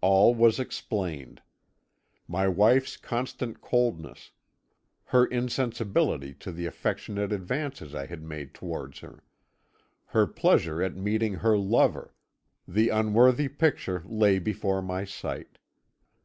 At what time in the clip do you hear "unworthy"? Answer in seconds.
12.90-13.48